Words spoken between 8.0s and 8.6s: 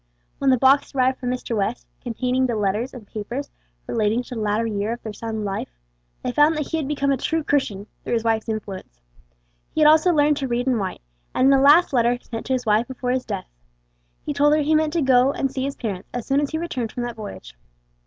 through his wife's